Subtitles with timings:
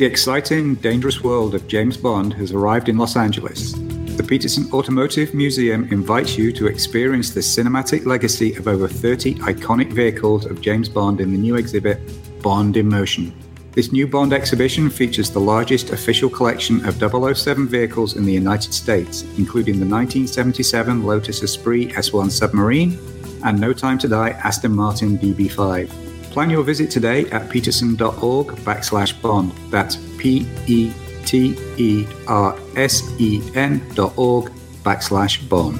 [0.00, 3.74] The exciting, dangerous world of James Bond has arrived in Los Angeles.
[4.16, 9.92] The Petersen Automotive Museum invites you to experience the cinematic legacy of over 30 iconic
[9.92, 12.00] vehicles of James Bond in the new exhibit,
[12.40, 13.34] Bond in Motion.
[13.72, 18.72] This new Bond exhibition features the largest official collection of 007 vehicles in the United
[18.72, 22.98] States, including the 1977 Lotus Esprit S1 submarine
[23.44, 26.09] and No Time to Die Aston Martin DB5.
[26.30, 29.52] Plan your visit today at petersen.org backslash bond.
[29.70, 30.92] That's P E
[31.24, 34.50] T E R S E N dot org
[34.84, 35.78] backslash bond.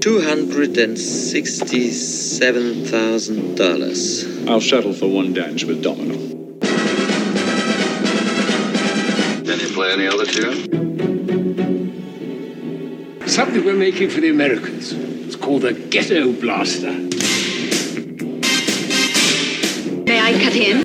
[0.00, 4.24] 267 thousand dollars.
[4.48, 6.39] I'll settle for one dance with Domino.
[9.90, 10.68] Play any other tune?
[13.26, 14.92] Something we're making for the Americans.
[14.92, 16.92] It's called a Ghetto Blaster.
[20.04, 20.82] May I cut in?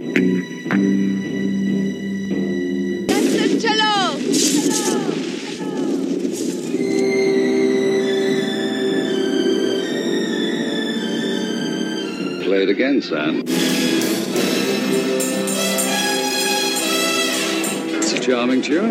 [3.07, 4.17] That's the cello!
[12.43, 13.94] Play it again, Sam.
[18.25, 18.89] Charming tune.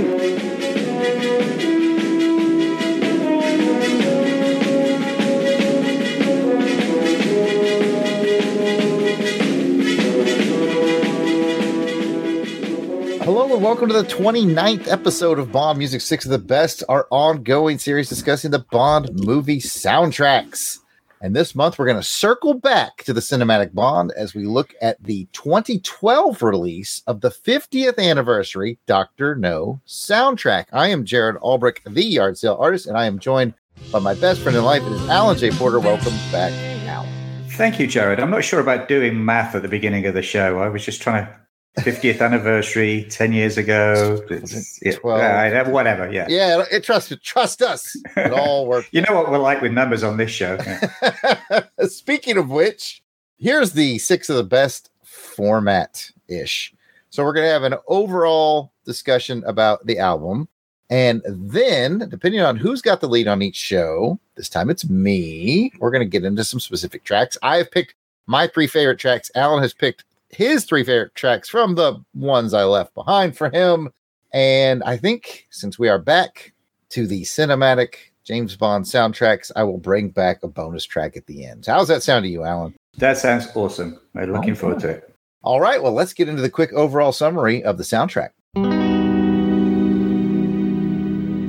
[13.22, 17.08] Hello and welcome to the 29th episode of Bond Music 6 of the Best, our
[17.10, 20.83] ongoing series discussing the Bond movie soundtracks.
[21.24, 24.74] And this month we're going to circle back to the cinematic Bond as we look
[24.82, 29.34] at the 2012 release of the 50th anniversary Dr.
[29.34, 30.66] No soundtrack.
[30.70, 33.54] I am Jared Albrecht, the yard sale artist, and I am joined
[33.90, 34.82] by my best friend in life.
[34.82, 35.50] It is Alan J.
[35.52, 35.80] Porter.
[35.80, 36.52] Welcome back,
[36.86, 37.08] Alan.
[37.52, 38.20] Thank you, Jared.
[38.20, 40.58] I'm not sure about doing math at the beginning of the show.
[40.58, 41.40] I was just trying to
[41.78, 44.20] 50th anniversary, 10 years ago.
[44.30, 45.20] It's, yeah, 12.
[45.20, 46.10] yeah, whatever.
[46.10, 46.26] Yeah.
[46.28, 47.96] Yeah, it, trust trust us.
[48.16, 48.88] It all works.
[48.92, 50.56] You know what we're like with numbers on this show.
[50.64, 51.64] Yeah.
[51.86, 53.02] Speaking of which,
[53.38, 56.72] here's the six of the best format ish.
[57.10, 60.48] So we're going to have an overall discussion about the album.
[60.90, 65.72] And then, depending on who's got the lead on each show, this time it's me.
[65.78, 67.38] We're going to get into some specific tracks.
[67.42, 67.94] I've picked
[68.26, 69.30] my three favorite tracks.
[69.34, 70.04] Alan has picked
[70.34, 73.90] his three favorite tracks from the ones I left behind for him.
[74.32, 76.52] And I think since we are back
[76.90, 81.44] to the cinematic James Bond soundtracks, I will bring back a bonus track at the
[81.46, 81.64] end.
[81.66, 82.74] How's that sound to you, Alan?
[82.98, 83.98] that sounds awesome.
[84.14, 85.14] I'm looking Oh, forward to it.
[85.42, 88.30] All right, well, let's get into the quick overall summary of the soundtrack.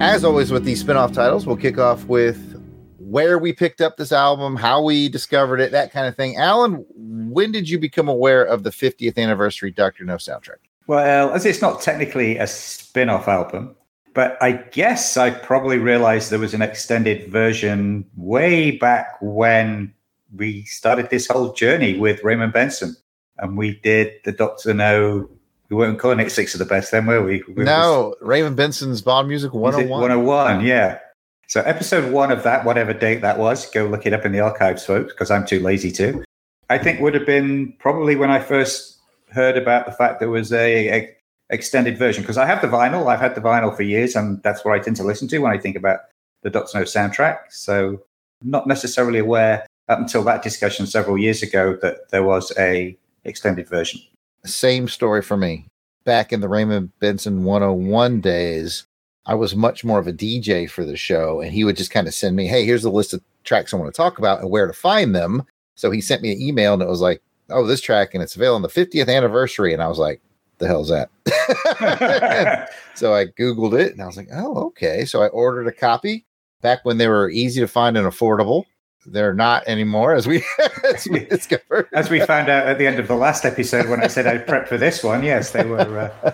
[0.01, 2.54] As always, with these spin off titles, we'll kick off with
[3.09, 6.37] where we picked up this album, how we discovered it, that kind of thing.
[6.37, 10.05] Alan, when did you become aware of the 50th anniversary Dr.
[10.05, 10.57] No soundtrack?
[10.87, 13.75] Well, as it's not technically a spin off album,
[14.13, 19.93] but I guess I probably realized there was an extended version way back when
[20.35, 22.95] we started this whole journey with Raymond Benson.
[23.37, 25.29] And we did the Doctor No.
[25.69, 27.43] We weren't calling it Six of the Best then, were we?
[27.55, 29.89] we No, Raymond Benson's Bond Music 101.
[29.99, 30.99] 101, yeah.
[31.47, 34.39] So episode one of that, whatever date that was, go look it up in the
[34.39, 36.23] archives, folks, because I'm too lazy to.
[36.69, 38.97] I think would have been probably when I first
[39.31, 41.15] heard about the fact there was a, a
[41.49, 43.07] extended version because I have the vinyl.
[43.07, 45.51] I've had the vinyl for years, and that's what I tend to listen to when
[45.51, 45.99] I think about
[46.41, 47.37] the Doctor No soundtrack.
[47.49, 48.01] So
[48.41, 53.67] not necessarily aware up until that discussion several years ago that there was a extended
[53.67, 54.01] version.
[54.43, 55.67] Same story for me.
[56.03, 58.85] Back in the Raymond Benson 101 days,
[59.27, 62.07] I was much more of a DJ for the show, and he would just kind
[62.07, 64.49] of send me, Hey, here's a list of tracks I want to talk about and
[64.49, 65.43] where to find them.
[65.75, 68.35] So he sent me an email and it was like, Oh, this track, and it's
[68.35, 69.73] available on the 50th anniversary.
[69.73, 70.21] And I was like,
[70.59, 71.09] The hell's that?
[72.95, 75.05] so I Googled it and I was like, Oh, okay.
[75.05, 76.25] So I ordered a copy
[76.61, 78.65] back when they were easy to find and affordable.
[79.07, 80.43] They're not anymore, as we,
[80.83, 81.87] as we discovered.
[81.93, 84.39] As we found out at the end of the last episode when I said I
[84.39, 86.11] prepped for this one, yes, they were.
[86.23, 86.33] Uh,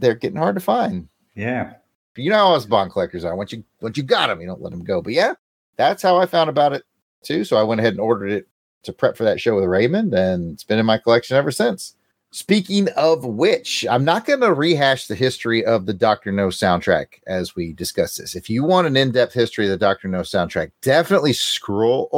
[0.00, 1.08] They're getting hard to find.
[1.36, 1.74] yeah.
[2.16, 3.36] You know how us bond collectors are.
[3.36, 5.00] Once you once you got them, you don't let them go.
[5.02, 5.34] But yeah,
[5.76, 6.84] that's how I found about it
[7.22, 7.44] too.
[7.44, 8.48] So I went ahead and ordered it
[8.84, 11.94] to prep for that show with Raymond, and it's been in my collection ever since.
[12.34, 17.20] Speaking of which, I'm not going to rehash the history of the Doctor No soundtrack
[17.26, 18.34] as we discuss this.
[18.34, 22.08] If you want an in-depth history of the Doctor No soundtrack, definitely scroll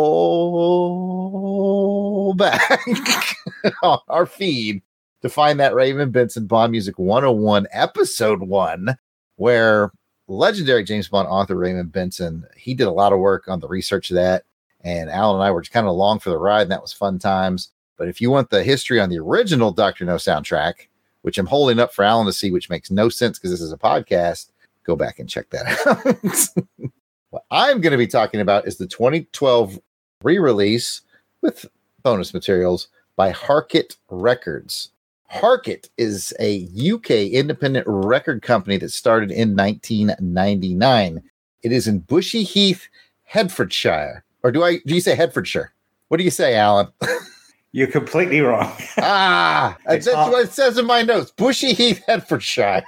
[2.37, 3.35] back
[3.83, 4.83] on our feed
[5.23, 8.97] to find that Raymond Benson Bond Music 101 episode one
[9.37, 9.91] where
[10.29, 14.11] legendary James Bond author Raymond Benson, he did a lot of work on the research
[14.11, 14.45] of that.
[14.83, 16.93] And Alan and I were just kind of along for the ride, and that was
[16.93, 17.71] fun times.
[17.97, 20.89] But if you want the history on the original Doctor No soundtrack,
[21.23, 23.73] which I'm holding up for Alan to see, which makes no sense because this is
[23.73, 24.51] a podcast,
[24.85, 26.91] go back and check that out.
[27.31, 29.79] what I'm going to be talking about is the 2012
[30.23, 31.01] re release
[31.41, 31.67] with
[32.03, 34.91] bonus materials by Harkit Records.
[35.35, 41.23] Harkit is a UK independent record company that started in 1999.
[41.63, 42.89] It is in Bushey Heath,
[43.25, 44.23] Hertfordshire.
[44.45, 45.73] Or do I do you say Hertfordshire?
[46.09, 46.87] What do you say, Alan?
[47.73, 48.73] You're completely wrong.
[48.99, 51.33] ah, that's Hart- what it says in my notes.
[51.33, 52.85] Bushey Heath, Hertfordshire.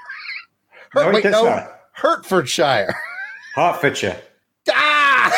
[0.95, 1.81] No, Wait, no, not.
[1.93, 2.95] Hertfordshire.
[3.57, 4.21] Hertfordshire.
[4.71, 5.37] ah!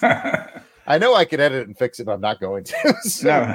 [0.86, 2.94] I know I could edit it and fix it, but I'm not going to.
[3.02, 3.52] So, no.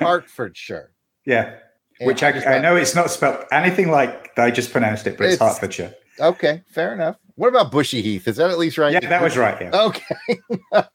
[0.00, 0.90] Hertfordshire.
[1.24, 1.56] yeah.
[2.02, 5.16] And Which I, just I know it's not spelled anything like I just pronounced it,
[5.16, 5.94] but it's, It's- Hertfordshire.
[6.18, 7.16] Okay, fair enough.
[7.36, 8.26] What about Bushey Heath?
[8.26, 8.92] Is that at least right?
[8.92, 9.56] Yeah, that was right.
[9.60, 9.82] Yeah.
[9.84, 10.40] Okay.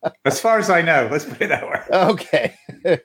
[0.25, 1.81] As far as I know, let's put it that way.
[1.91, 2.53] Okay.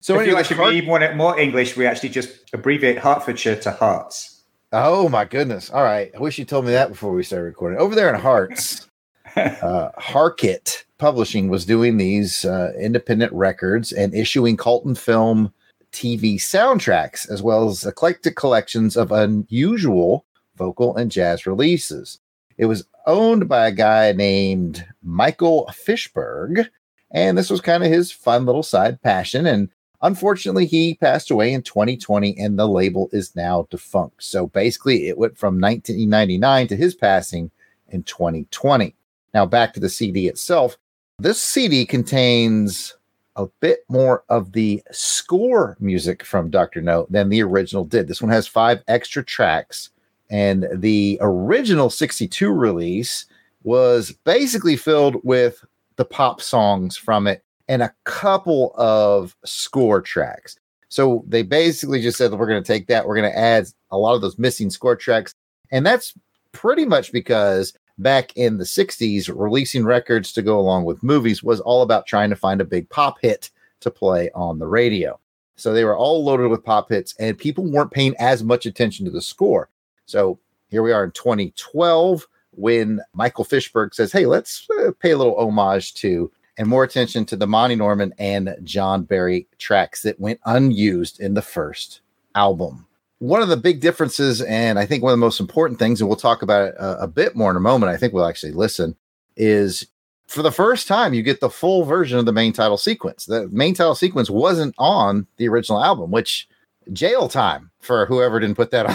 [0.00, 3.56] so if you actually Hart- even want it more English, we actually just abbreviate Hertfordshire
[3.60, 4.42] to Herts.
[4.72, 5.70] oh my goodness.
[5.70, 6.10] All right.
[6.14, 7.78] I wish you told me that before we started recording.
[7.78, 8.86] Over there in Herts,
[9.36, 15.52] uh, Harkit Publishing was doing these uh, independent records and issuing cult and film
[15.92, 20.24] TV soundtracks, as well as eclectic collections of unusual
[20.56, 22.18] vocal and jazz releases.
[22.58, 26.68] It was owned by a guy named Michael Fishberg,
[27.10, 29.46] and this was kind of his fun little side passion.
[29.46, 29.68] And
[30.00, 34.22] unfortunately, he passed away in 2020, and the label is now defunct.
[34.22, 37.50] So basically, it went from 1999 to his passing
[37.88, 38.94] in 2020.
[39.34, 40.76] Now, back to the CD itself.
[41.18, 42.96] This CD contains
[43.36, 46.82] a bit more of the score music from Dr.
[46.82, 48.08] No than the original did.
[48.08, 49.90] This one has five extra tracks,
[50.30, 53.26] and the original 62 release
[53.62, 55.64] was basically filled with
[55.96, 60.58] the pop songs from it and a couple of score tracks.
[60.88, 63.66] So they basically just said that we're going to take that, we're going to add
[63.90, 65.34] a lot of those missing score tracks.
[65.70, 66.12] And that's
[66.52, 71.60] pretty much because back in the 60s, releasing records to go along with movies was
[71.60, 73.50] all about trying to find a big pop hit
[73.80, 75.18] to play on the radio.
[75.56, 79.04] So they were all loaded with pop hits, and people weren't paying as much attention
[79.04, 79.68] to the score.
[80.06, 85.18] So here we are in 2012 when Michael Fishberg says, Hey, let's uh, pay a
[85.18, 90.20] little homage to and more attention to the Monty Norman and John Barry tracks that
[90.20, 92.00] went unused in the first
[92.34, 92.86] album.
[93.22, 96.08] One of the big differences, and I think one of the most important things, and
[96.08, 98.50] we'll talk about it a, a bit more in a moment, I think we'll actually
[98.50, 98.96] listen,
[99.36, 99.86] is
[100.26, 103.26] for the first time, you get the full version of the main title sequence.
[103.26, 106.48] The main title sequence wasn't on the original album, which
[106.92, 108.94] jail time for whoever didn't put that on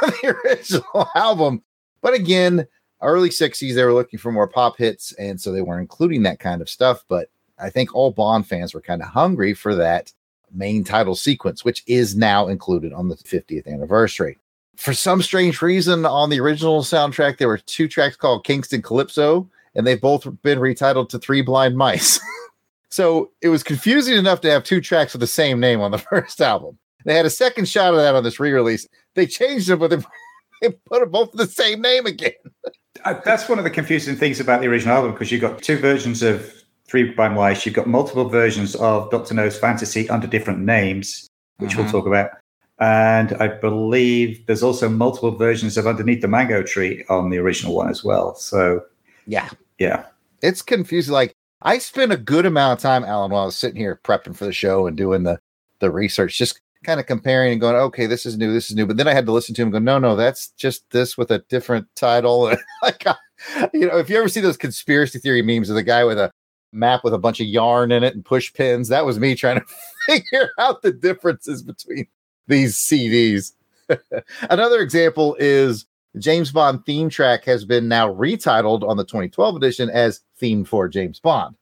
[0.00, 1.62] the original album.
[2.00, 2.66] But again,
[3.02, 6.40] early 60s, they were looking for more pop hits, and so they weren't including that
[6.40, 7.04] kind of stuff.
[7.08, 7.28] But
[7.58, 10.14] I think all Bond fans were kind of hungry for that
[10.52, 14.38] main title sequence, which is now included on the 50th anniversary.
[14.76, 19.48] For some strange reason, on the original soundtrack, there were two tracks called Kingston Calypso,
[19.74, 22.20] and they've both been retitled to Three Blind Mice.
[22.90, 25.98] so it was confusing enough to have two tracks with the same name on the
[26.10, 26.78] first album.
[27.04, 28.86] They had a second shot of that on this re release.
[29.14, 29.96] They changed them, but they,
[30.62, 32.32] they put them both the same name again.
[33.04, 35.78] Uh, That's one of the confusing things about the original album because you've got two
[35.78, 36.52] versions of
[36.88, 37.66] Three Blind Mice.
[37.66, 41.28] You've got multiple versions of Doctor No's Fantasy under different names,
[41.58, 41.90] which we'll Mhm.
[41.90, 42.30] talk about.
[42.78, 47.74] And I believe there's also multiple versions of Underneath the Mango Tree on the original
[47.74, 48.34] one as well.
[48.34, 48.82] So,
[49.26, 49.48] Yeah.
[49.78, 50.04] yeah.
[50.42, 51.12] it's confusing.
[51.14, 54.36] Like I spent a good amount of time, Alan, while I was sitting here prepping
[54.36, 55.38] for the show and doing the
[55.80, 58.86] the research, just kind of comparing and going, okay, this is new, this is new.
[58.86, 61.30] But then I had to listen to him go, no, no, that's just this with
[61.30, 62.44] a different title.
[62.82, 63.04] like,
[63.74, 66.30] you know, if you ever see those conspiracy theory memes of the guy with a
[66.72, 69.60] map with a bunch of yarn in it and push pins, that was me trying
[69.60, 69.66] to
[70.06, 72.06] figure out the differences between
[72.46, 73.52] these CDs.
[74.50, 75.86] Another example is
[76.18, 80.88] James Bond theme track has been now retitled on the 2012 edition as Theme for
[80.88, 81.56] James Bond.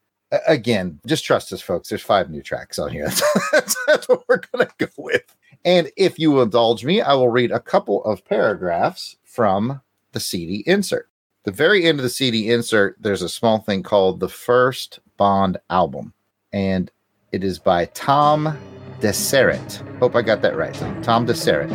[0.46, 1.88] Again, just trust us, folks.
[1.88, 3.08] There's five new tracks on here.
[3.52, 5.22] that's, that's what we're going to go with.
[5.64, 9.80] And if you will indulge me, I will read a couple of paragraphs from
[10.12, 11.08] the CD insert.
[11.44, 15.58] The very end of the CD insert, there's a small thing called the first Bond
[15.68, 16.14] album,
[16.54, 16.90] and
[17.32, 18.56] it is by Tom
[19.00, 19.82] Deseret.
[20.00, 20.72] Hope I got that right.
[21.02, 21.68] Tom Deseret.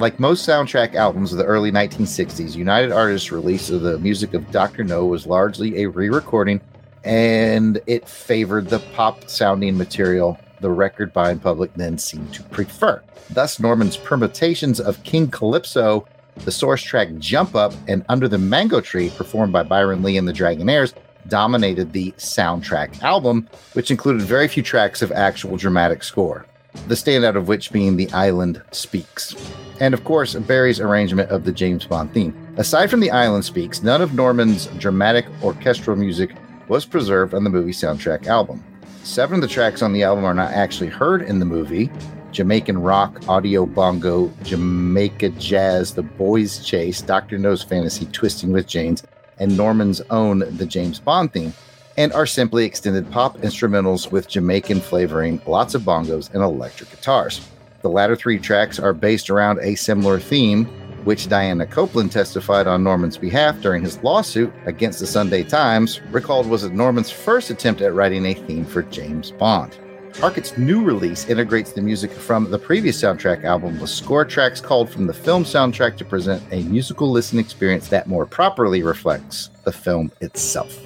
[0.00, 4.50] Like most soundtrack albums of the early 1960s, United Artists' release of the music of
[4.50, 4.82] Dr.
[4.82, 6.60] No was largely a re recording
[7.04, 13.02] and it favored the pop sounding material the record buying public then seemed to prefer.
[13.30, 16.06] Thus, Norman's permutations of King Calypso,
[16.44, 20.28] the source track Jump Up, and Under the Mango Tree, performed by Byron Lee and
[20.28, 20.94] the Dragonaires,
[21.28, 26.46] dominated the soundtrack album, which included very few tracks of actual dramatic score,
[26.88, 29.34] the standout of which being The Island Speaks.
[29.80, 32.34] And of course, Barry's arrangement of the James Bond theme.
[32.56, 36.34] Aside from The Island Speaks, none of Norman's dramatic orchestral music
[36.68, 38.64] was preserved on the movie soundtrack album.
[39.06, 41.92] Seven of the tracks on the album are not actually heard in the movie
[42.32, 47.38] Jamaican Rock, Audio Bongo, Jamaica Jazz, The Boys Chase, Dr.
[47.38, 49.04] No's Fantasy, Twisting with James,
[49.38, 51.54] and Norman's own The James Bond theme,
[51.96, 57.48] and are simply extended pop instrumentals with Jamaican flavoring, lots of bongos, and electric guitars.
[57.82, 60.68] The latter three tracks are based around a similar theme,
[61.06, 66.46] which Diana Coupland testified on Norman's behalf during his lawsuit against the Sunday Times, recalled
[66.46, 69.78] was Norman's first attempt at writing a theme for James Bond.
[70.14, 74.90] Harkit's new release integrates the music from the previous soundtrack album with score tracks called
[74.90, 79.72] from the film soundtrack to present a musical listening experience that more properly reflects the
[79.72, 80.76] film itself.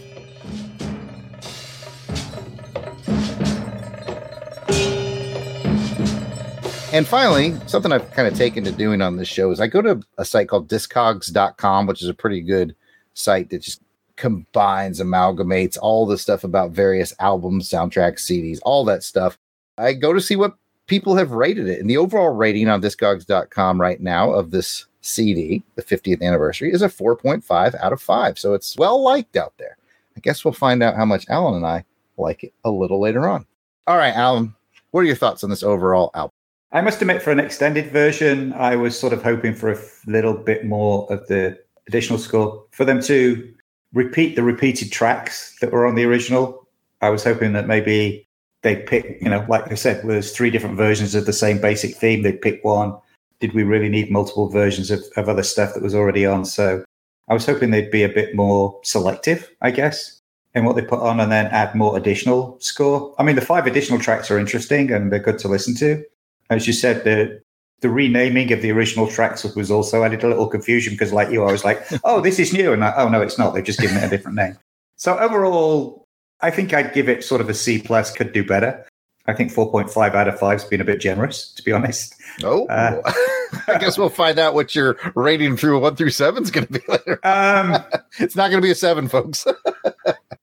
[6.92, 9.80] And finally, something I've kind of taken to doing on this show is I go
[9.80, 12.74] to a site called discogs.com, which is a pretty good
[13.14, 13.80] site that just
[14.16, 19.38] combines, amalgamates all the stuff about various albums, soundtracks, CDs, all that stuff.
[19.78, 20.56] I go to see what
[20.88, 21.78] people have rated it.
[21.78, 26.82] And the overall rating on discogs.com right now of this CD, the 50th anniversary, is
[26.82, 28.36] a 4.5 out of 5.
[28.36, 29.76] So it's well liked out there.
[30.16, 31.84] I guess we'll find out how much Alan and I
[32.18, 33.46] like it a little later on.
[33.86, 34.56] All right, Alan,
[34.90, 36.32] what are your thoughts on this overall album?
[36.72, 40.34] I must admit, for an extended version, I was sort of hoping for a little
[40.34, 41.58] bit more of the
[41.88, 42.64] additional score.
[42.70, 43.52] For them to
[43.92, 46.68] repeat the repeated tracks that were on the original,
[47.00, 48.24] I was hoping that maybe
[48.62, 51.96] they'd pick, you know, like I said, there's three different versions of the same basic
[51.96, 52.22] theme.
[52.22, 52.96] They'd pick one.
[53.40, 56.44] Did we really need multiple versions of, of other stuff that was already on?
[56.44, 56.84] So
[57.28, 60.20] I was hoping they'd be a bit more selective, I guess,
[60.54, 63.12] in what they put on and then add more additional score.
[63.18, 66.04] I mean, the five additional tracks are interesting and they're good to listen to
[66.50, 67.40] as you said, the
[67.80, 71.44] the renaming of the original tracks was also added a little confusion because, like you,
[71.44, 73.80] I was like, "Oh, this is new," and I, "Oh no, it's not." They've just
[73.80, 74.58] given it a different name.
[74.96, 76.04] So overall,
[76.42, 78.12] I think I'd give it sort of a C plus.
[78.12, 78.86] Could do better.
[79.26, 81.72] I think four point five out of five has been a bit generous, to be
[81.72, 82.14] honest.
[82.42, 83.00] Oh, uh,
[83.68, 86.72] I guess we'll find out what your rating through one through seven is going to
[86.72, 87.20] be later.
[87.22, 87.82] Um,
[88.18, 89.46] it's not going to be a seven, folks.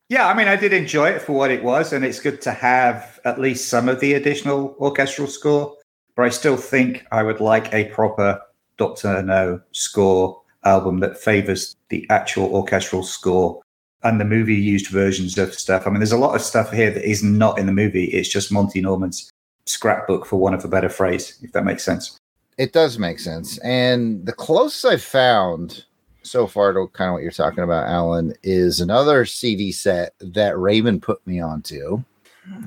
[0.09, 2.51] yeah, I mean, I did enjoy it for what it was, and it's good to
[2.51, 5.75] have at least some of the additional orchestral score
[6.17, 8.41] but I still think I would like a proper
[8.77, 13.61] Doctor No score album that favors the actual orchestral score
[14.03, 15.85] and the movie used versions of stuff.
[15.85, 18.05] I mean, there's a lot of stuff here that is not in the movie.
[18.05, 19.31] It's just Monty Norman's
[19.65, 22.17] scrapbook, for one of a better phrase, if that makes sense.
[22.57, 23.59] It does make sense.
[23.59, 25.85] And the closest I've found
[26.23, 30.57] so far to kind of what you're talking about, Alan, is another CD set that
[30.57, 32.03] Raymond put me onto.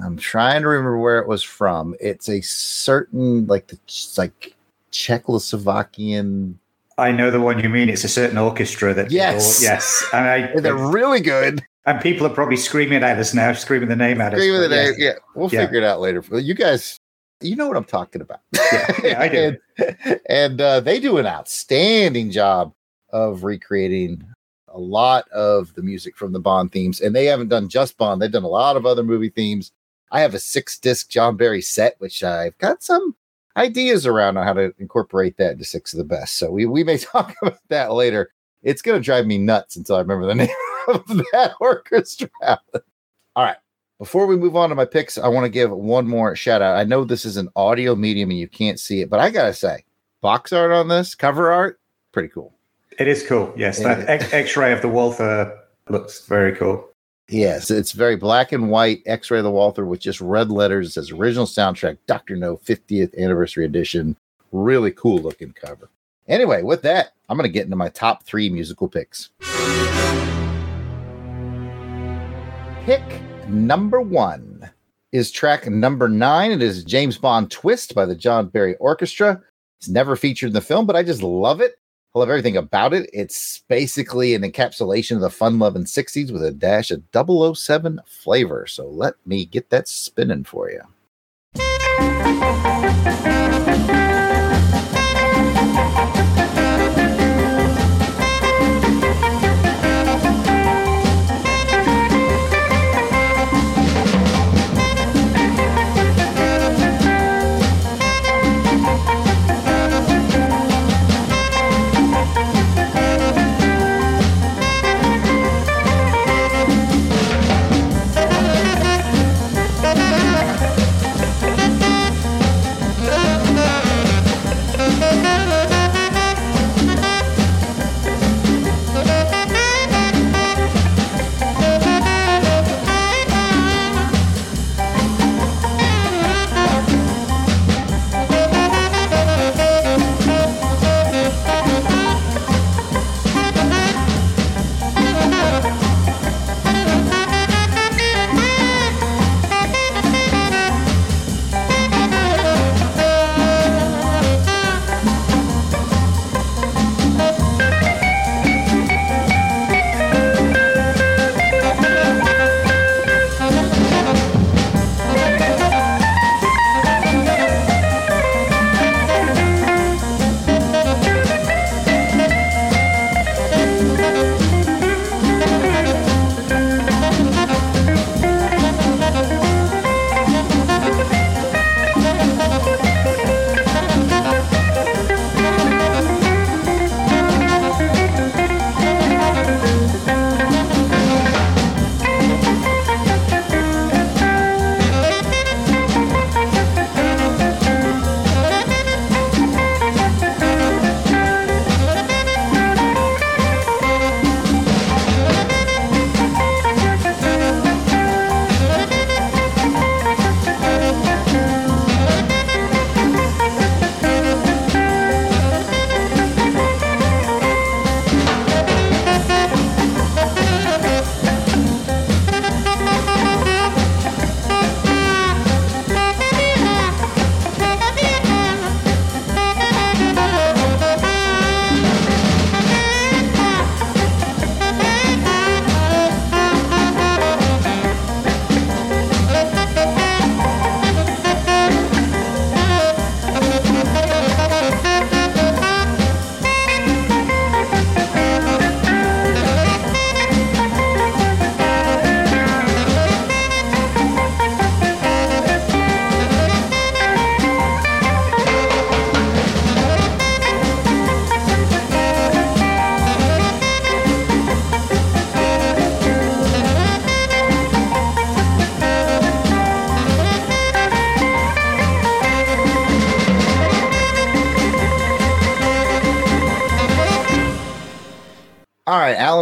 [0.02, 1.94] I'm trying to remember where it was from.
[2.00, 3.78] It's a certain like the
[4.16, 4.54] like
[4.92, 6.54] Czechoslovakian.
[6.98, 7.88] I know the one you mean.
[7.88, 9.10] It's a certain orchestra that.
[9.10, 11.62] Yes, yes, and I, they're really good.
[11.86, 14.66] And people are probably screaming at us now, screaming the name at screaming us.
[14.66, 14.94] Screaming the name.
[14.98, 15.64] Yeah, we'll yeah.
[15.64, 16.22] figure it out later.
[16.30, 16.98] You guys,
[17.40, 18.40] you know what I'm talking about.
[18.52, 19.56] Yeah, yeah I do.
[20.04, 22.74] and, and uh, they do an outstanding job
[23.12, 24.24] of recreating
[24.72, 28.20] a lot of the music from the Bond themes, and they haven't done just Bond.
[28.20, 29.72] They've done a lot of other movie themes.
[30.12, 33.14] I have a six disc John Barry set, which I've got some
[33.56, 36.38] ideas around on how to incorporate that into six of the best.
[36.38, 38.32] So we, we may talk about that later.
[38.62, 40.48] It's going to drive me nuts until I remember the name
[40.88, 42.28] of that orchestra.
[42.42, 42.58] All
[43.36, 43.56] right.
[43.98, 46.78] Before we move on to my picks, I want to give one more shout out.
[46.78, 49.46] I know this is an audio medium and you can't see it, but I got
[49.46, 49.84] to say,
[50.22, 51.78] box art on this, cover art,
[52.12, 52.54] pretty cool.
[53.00, 53.50] It is cool.
[53.56, 56.86] Yes, that X ray of the Walther looks very cool.
[57.30, 60.88] Yes, it's very black and white X ray of the Walther with just red letters.
[60.88, 62.36] It says original soundtrack, Dr.
[62.36, 64.18] No 50th anniversary edition.
[64.52, 65.88] Really cool looking cover.
[66.28, 69.30] Anyway, with that, I'm going to get into my top three musical picks.
[72.84, 73.02] Pick
[73.48, 74.68] number one
[75.12, 76.52] is track number nine.
[76.52, 79.40] It is James Bond Twist by the John Barry Orchestra.
[79.78, 81.79] It's never featured in the film, but I just love it.
[82.12, 83.08] I love everything about it.
[83.12, 87.04] It's basically an encapsulation of the fun loving 60s with a dash of
[87.56, 88.66] 007 flavor.
[88.66, 90.80] So let me get that spinning for you.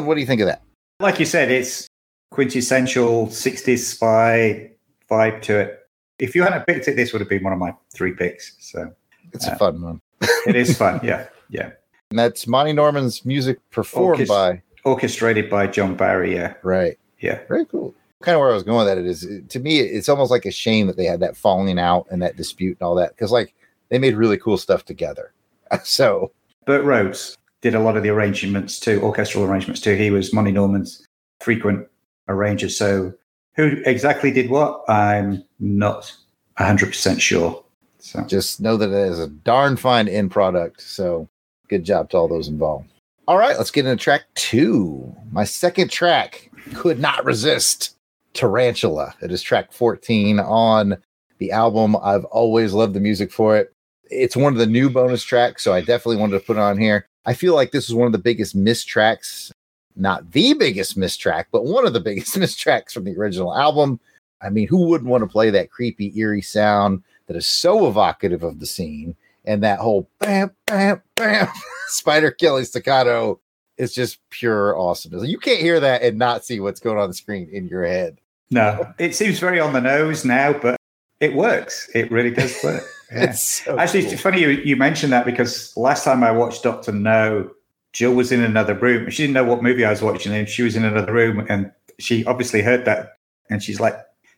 [0.08, 0.62] What do you think of that?
[1.00, 1.86] Like you said, it's
[2.30, 4.70] quintessential 60s spy
[5.10, 5.88] vibe to it.
[6.18, 8.56] If you hadn't picked it, this would have been one of my three picks.
[8.58, 8.92] So
[9.32, 10.00] It's a uh, fun one.
[10.46, 11.00] it is fun.
[11.04, 11.28] Yeah.
[11.48, 11.70] Yeah.
[12.10, 16.34] And that's Monty Norman's music performed Orchest- by Orchestrated by John Barry.
[16.34, 16.54] Yeah.
[16.62, 16.98] right.
[17.20, 17.40] Yeah.
[17.48, 17.94] Very cool.
[18.22, 18.98] Kind of where I was going with that.
[18.98, 22.06] It is to me, it's almost like a shame that they had that falling out
[22.10, 23.54] and that dispute and all that because like
[23.90, 25.32] they made really cool stuff together.
[25.84, 26.32] So
[26.66, 29.94] Burt Rhodes did a lot of the arrangements too, orchestral arrangements too.
[29.94, 31.06] He was Monty Norman's
[31.40, 31.86] frequent
[32.28, 32.68] arranger.
[32.68, 33.12] So
[33.54, 34.84] who exactly did what?
[34.88, 36.12] I'm not
[36.58, 37.64] 100% sure.
[37.98, 40.80] So just know that it is a darn fine end product.
[40.82, 41.28] So
[41.68, 42.88] good job to all those involved.
[43.26, 45.14] All right, let's get into track two.
[45.32, 47.96] My second track could not resist
[48.32, 49.14] Tarantula.
[49.20, 50.96] It is track 14 on
[51.38, 51.96] the album.
[52.02, 53.72] I've always loved the music for it.
[54.04, 56.78] It's one of the new bonus tracks, so I definitely wanted to put it on
[56.78, 57.07] here.
[57.26, 59.52] I feel like this is one of the biggest mistracks,
[59.96, 64.00] not the biggest mistrack, but one of the biggest mistracks from the original album.
[64.40, 68.42] I mean, who wouldn't want to play that creepy, eerie sound that is so evocative
[68.42, 69.16] of the scene?
[69.44, 71.48] And that whole bam, bam, bam,
[71.88, 73.40] spider killing staccato
[73.78, 75.28] is just pure awesomeness.
[75.28, 78.18] You can't hear that and not see what's going on the screen in your head.
[78.50, 80.76] no, it seems very on the nose now, but
[81.20, 81.88] it works.
[81.94, 82.84] It really does work.
[83.12, 83.24] Yeah.
[83.30, 84.12] It's so Actually, cool.
[84.12, 87.50] it's funny you, you mentioned that because last time I watched Doctor No,
[87.94, 89.08] Jill was in another room.
[89.10, 91.72] She didn't know what movie I was watching, and she was in another room, and
[91.98, 93.16] she obviously heard that,
[93.48, 93.94] and she's like,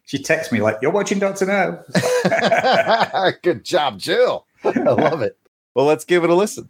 [0.06, 1.82] she texts me like, "You're watching Doctor No."
[3.42, 4.46] Good job, Jill.
[4.64, 5.36] I love it.
[5.74, 6.68] Well, let's give it a listen.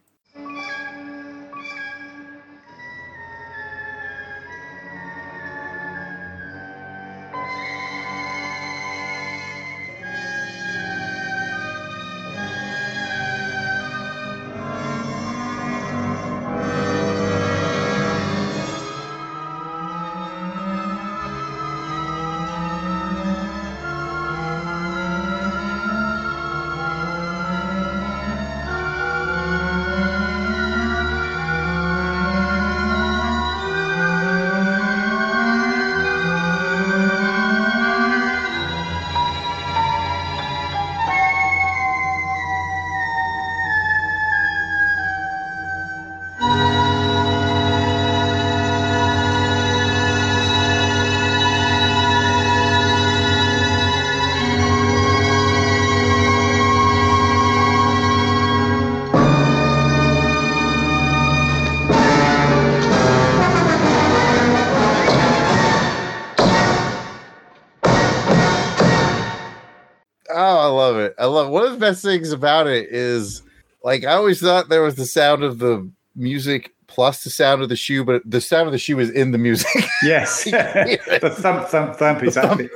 [71.50, 73.42] One of the best things about it is
[73.82, 77.68] like I always thought there was the sound of the music plus the sound of
[77.68, 79.70] the shoe, but the sound of the shoe is in the music.
[80.02, 82.22] yes, the thump, thump, thump.
[82.22, 82.68] Exactly.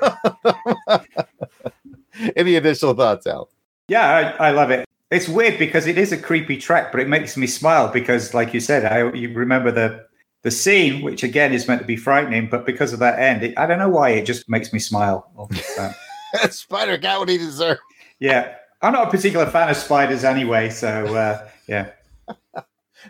[2.37, 3.51] Any additional thoughts, Al?
[3.89, 4.89] Yeah, I, I love it.
[5.11, 8.55] It's weird because it is a creepy track, but it makes me smile because, like
[8.55, 10.07] you said, I you remember the
[10.43, 13.59] the scene, which again is meant to be frightening, but because of that end, it,
[13.59, 15.31] I don't know why it just makes me smile.
[15.37, 16.51] all the time.
[16.51, 17.81] Spider got what he deserved.
[18.21, 21.90] yeah, I'm not a particular fan of spiders anyway, so uh, yeah.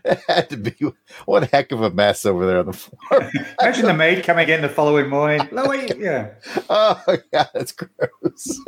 [0.05, 0.75] It had to be
[1.25, 3.31] one heck of a mess over there on the floor.
[3.61, 5.49] Imagine the maid coming in the following morning.
[5.53, 6.31] Louis, yeah.
[6.69, 7.01] oh
[7.33, 8.61] yeah, that's gross.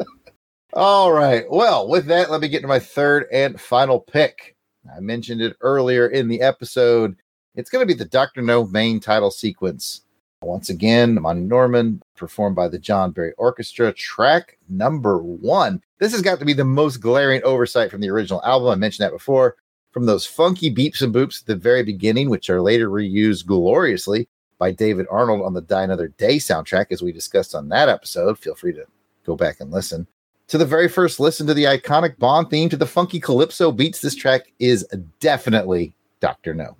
[0.72, 1.44] All right.
[1.50, 4.54] Well, with that, let me get to my third and final pick.
[4.94, 7.16] I mentioned it earlier in the episode.
[7.56, 10.02] It's going to be the Doctor No main title sequence.
[10.42, 15.82] Once again, Monty Norman, performed by the John Barry Orchestra, track number one.
[15.98, 18.68] This has got to be the most glaring oversight from the original album.
[18.68, 19.56] I mentioned that before.
[19.92, 24.28] From those funky beeps and boops at the very beginning, which are later reused gloriously
[24.58, 28.38] by David Arnold on the Die Another Day soundtrack, as we discussed on that episode.
[28.38, 28.84] Feel free to
[29.24, 30.06] go back and listen.
[30.48, 34.00] To the very first listen to the iconic Bond theme to the funky calypso beats,
[34.00, 34.86] this track is
[35.18, 36.54] definitely Dr.
[36.54, 36.76] No.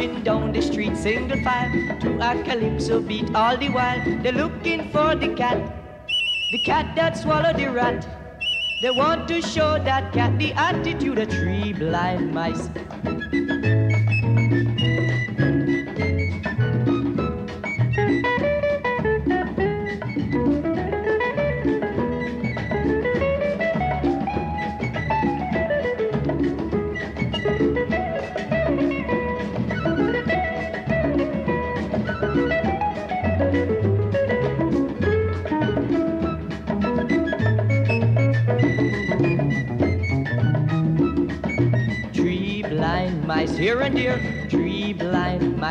[0.00, 4.02] Marching down the street single file to a calypso beat all the while.
[4.22, 5.58] They're looking for the cat,
[6.52, 8.08] the cat that swallowed the rat.
[8.80, 12.70] They want to show that cat the attitude of three blind mice.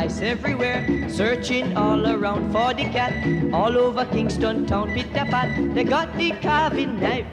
[0.00, 3.12] Mice everywhere, searching all around for the cat,
[3.52, 5.74] all over Kingston town, pit a pat.
[5.74, 7.26] They got the carving knife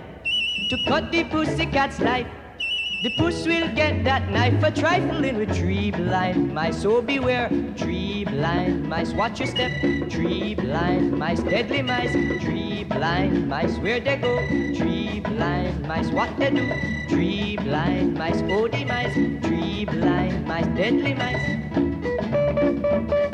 [0.71, 2.27] to cut the pussy cat's life.
[3.03, 6.81] The puss will get that knife for trifling with three blind mice.
[6.81, 9.13] So beware, three blind mice.
[9.13, 9.71] Watch your step.
[10.09, 12.11] Three blind mice, deadly mice.
[12.43, 14.35] Three blind mice, where they go?
[14.75, 16.67] Three blind mice, what they do?
[17.07, 19.13] Three blind mice, oh the mice.
[19.45, 21.86] Three blind mice, deadly mice.
[22.67, 23.26] Thank you.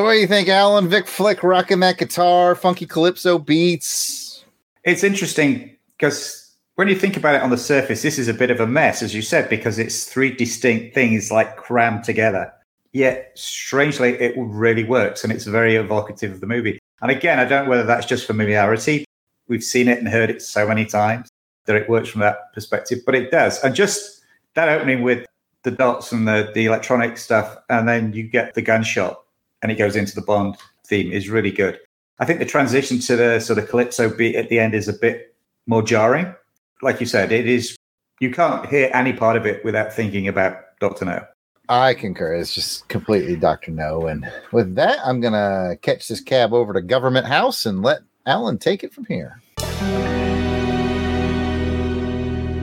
[0.00, 0.88] So, what do you think, Alan?
[0.88, 4.46] Vic Flick rocking that guitar, funky calypso beats.
[4.82, 8.50] It's interesting because when you think about it on the surface, this is a bit
[8.50, 12.50] of a mess, as you said, because it's three distinct things like crammed together.
[12.92, 16.78] Yet, strangely, it really works and it's very evocative of the movie.
[17.02, 19.04] And again, I don't know whether that's just familiarity.
[19.48, 21.28] We've seen it and heard it so many times
[21.66, 23.62] that it works from that perspective, but it does.
[23.62, 24.22] And just
[24.54, 25.26] that opening with
[25.62, 29.20] the dots and the, the electronic stuff, and then you get the gunshot
[29.62, 31.78] and it goes into the Bond theme is really good.
[32.18, 34.92] I think the transition to the sort of calypso beat at the end is a
[34.92, 35.34] bit
[35.66, 36.34] more jarring.
[36.82, 37.76] Like you said, it is
[38.20, 41.24] you can't hear any part of it without thinking about Doctor No.
[41.70, 42.34] I concur.
[42.34, 43.70] It's just completely Dr.
[43.70, 44.08] No.
[44.08, 48.00] And with that, I'm going to catch this cab over to Government House and let
[48.26, 49.40] Alan take it from here.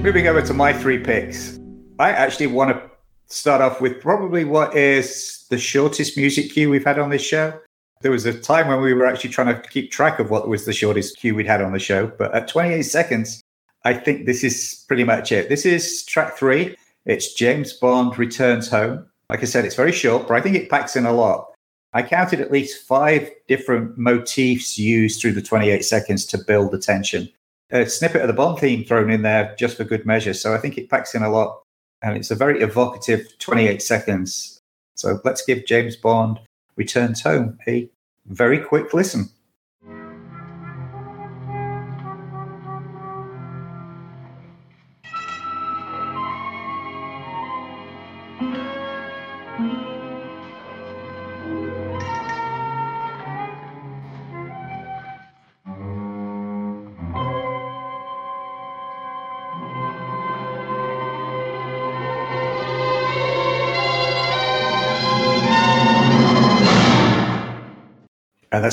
[0.03, 1.57] Moving over to my three picks,
[1.99, 2.86] I actually want to
[3.27, 7.59] start off with probably what is the shortest music cue we've had on this show.
[8.01, 10.65] There was a time when we were actually trying to keep track of what was
[10.65, 13.41] the shortest cue we'd had on the show, but at 28 seconds,
[13.83, 15.49] I think this is pretty much it.
[15.49, 16.75] This is track three.
[17.05, 19.07] It's James Bond Returns Home.
[19.29, 21.53] Like I said, it's very short, but I think it packs in a lot.
[21.93, 26.77] I counted at least five different motifs used through the 28 seconds to build the
[26.77, 27.29] tension.
[27.71, 30.33] A snippet of the Bond theme thrown in there just for good measure.
[30.33, 31.61] So I think it packs in a lot.
[32.01, 34.61] And it's a very evocative 28 seconds.
[34.95, 36.39] So let's give James Bond
[36.75, 37.89] Returns Home a
[38.27, 39.29] very quick listen.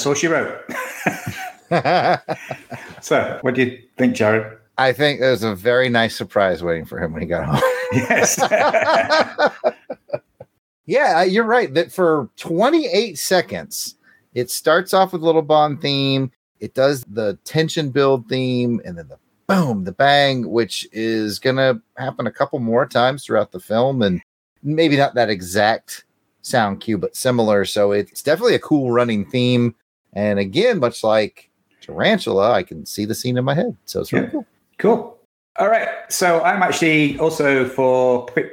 [0.06, 0.60] All she wrote.
[3.00, 4.58] so, what do you think, Jared?
[4.76, 7.60] I think there's a very nice surprise waiting for him when he got home.
[7.92, 8.40] Yes.
[10.86, 11.72] yeah, you're right.
[11.74, 13.94] That for 28 seconds,
[14.34, 16.32] it starts off with a little Bond theme.
[16.58, 21.54] It does the tension build theme, and then the boom, the bang, which is going
[21.56, 24.20] to happen a couple more times throughout the film, and
[24.64, 26.04] maybe not that exact
[26.42, 27.64] sound cue, but similar.
[27.64, 29.74] So it's definitely a cool running theme.
[30.14, 31.50] And again, much like
[31.80, 33.76] Tarantula, I can see the scene in my head.
[33.84, 34.30] So it's really Yeah.
[34.30, 34.46] cool.
[34.78, 35.18] Cool.
[35.56, 35.88] All right.
[36.08, 38.50] So I'm actually also for pick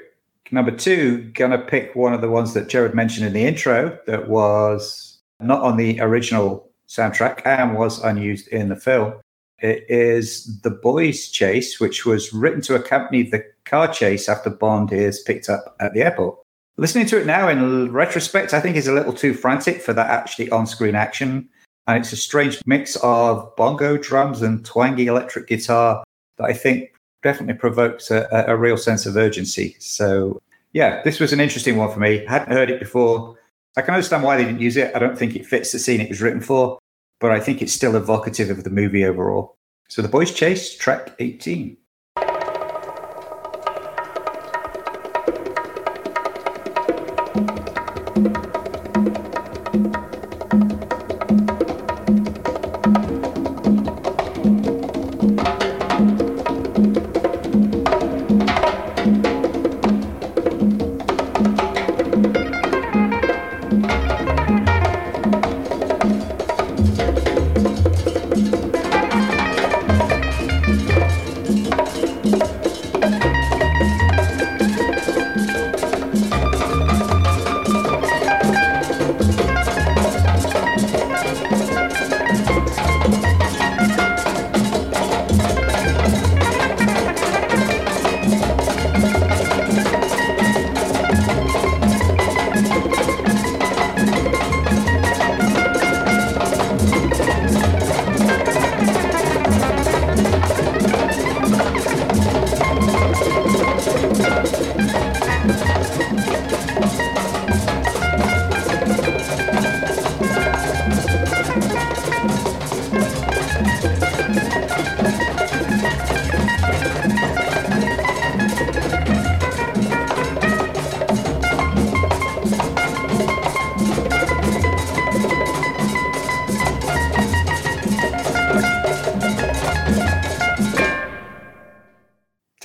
[0.51, 4.27] number two gonna pick one of the ones that Jared mentioned in the intro that
[4.27, 9.13] was not on the original soundtrack and was unused in the film.
[9.59, 14.91] It is The Boys Chase, which was written to accompany the car chase after Bond
[14.91, 16.37] is picked up at the airport.
[16.77, 20.09] Listening to it now in retrospect, I think is a little too frantic for that
[20.09, 21.47] actually on screen action.
[21.91, 26.03] And it's a strange mix of bongo drums and twangy electric guitar
[26.37, 29.75] that I think definitely provokes a, a real sense of urgency.
[29.79, 32.25] So, yeah, this was an interesting one for me.
[32.25, 33.37] Hadn't heard it before.
[33.75, 34.95] I can understand why they didn't use it.
[34.95, 36.79] I don't think it fits the scene it was written for,
[37.19, 39.57] but I think it's still evocative of the movie overall.
[39.89, 41.75] So, The Boys Chase, track 18.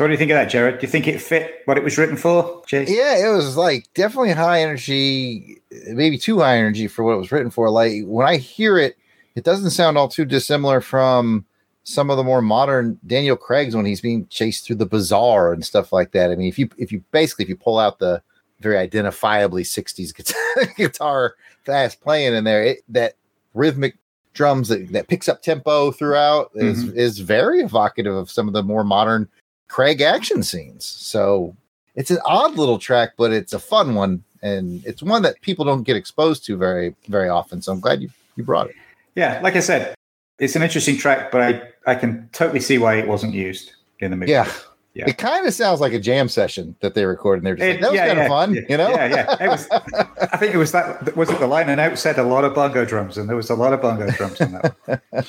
[0.07, 0.79] What do you think of that, Jared?
[0.79, 2.89] Do you think it fit what it was written for, Chase?
[2.89, 7.33] Yeah, it was like definitely high energy, maybe too high energy for what it was
[7.33, 7.69] written for.
[7.71, 8.97] Like when I hear it,
[9.35, 11.45] it doesn't sound all too dissimilar from
[11.83, 15.65] some of the more modern Daniel Craig's when he's being chased through the bazaar and
[15.65, 16.31] stuff like that.
[16.31, 18.23] I mean, if you if you basically if you pull out the
[18.61, 23.15] very identifiably 60s guitar, guitar fast playing in there, it, that
[23.55, 23.97] rhythmic
[24.35, 26.95] drums that, that picks up tempo throughout is Mhm.
[26.95, 29.29] is very evocative of some of the more modern
[29.69, 30.85] Craig action scenes.
[30.85, 31.57] So
[31.95, 35.65] it's an odd little track, but it's a fun one, and it's one that people
[35.65, 37.63] don't get exposed to very very often.
[37.63, 38.77] So I'm glad you you brought it.
[39.15, 39.95] Yeah, like I said,
[40.39, 44.11] it's an interesting track, but I, I can totally see why it wasn't used in
[44.11, 44.33] the movie.
[44.33, 44.51] Yeah.
[44.97, 45.05] Yeah.
[45.09, 47.41] It kind of sounds like a jam session that they recorded.
[47.41, 48.89] And they're just like, that was yeah, kind of yeah, fun, yeah, you know?
[48.89, 49.45] Yeah, yeah.
[49.45, 49.69] It was.
[50.33, 51.15] I think it was that.
[51.15, 53.55] Was it the liner note said a lot of bongo drums, and there was a
[53.55, 54.75] lot of bongo drums in that.
[54.87, 55.01] one.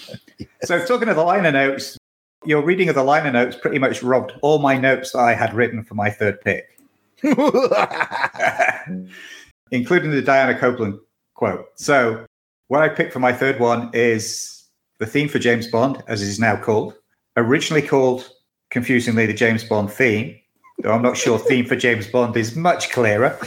[0.63, 1.97] So talking of the liner notes,
[2.45, 5.53] your reading of the liner notes pretty much robbed all my notes that I had
[5.53, 6.79] written for my third pick,
[9.71, 10.99] including the Diana Coupland
[11.33, 11.67] quote.
[11.75, 12.25] So
[12.67, 14.65] what I picked for my third one is
[14.99, 16.93] the theme for James Bond, as it is now called,
[17.35, 18.29] originally called
[18.69, 20.39] confusingly the James Bond theme.
[20.79, 23.39] Though I'm not sure theme for James Bond is much clearer.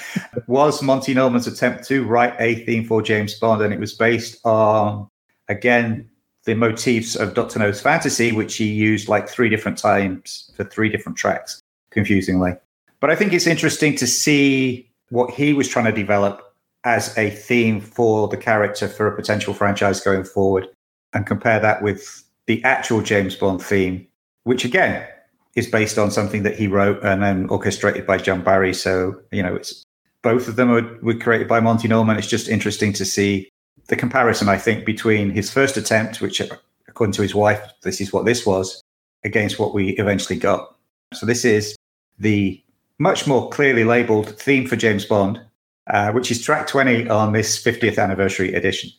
[0.48, 4.44] Was Monty Norman's attempt to write a theme for James Bond, and it was based
[4.44, 5.08] on
[5.48, 6.09] again
[6.50, 10.88] the motifs of Doctor No's fantasy, which he used like three different times for three
[10.88, 12.54] different tracks, confusingly.
[12.98, 17.30] But I think it's interesting to see what he was trying to develop as a
[17.30, 20.66] theme for the character for a potential franchise going forward
[21.12, 24.04] and compare that with the actual James Bond theme,
[24.42, 25.06] which again
[25.54, 28.74] is based on something that he wrote and then orchestrated by John Barry.
[28.74, 29.84] So, you know, it's
[30.22, 32.16] both of them were, were created by Monty Norman.
[32.16, 33.48] It's just interesting to see
[33.90, 36.40] the comparison, I think, between his first attempt, which
[36.88, 38.82] according to his wife, this is what this was,
[39.24, 40.76] against what we eventually got.
[41.12, 41.76] So this is
[42.18, 42.62] the
[42.98, 45.40] much more clearly labeled theme for James Bond,
[45.88, 48.90] uh, which is track 20 on this 50th anniversary edition.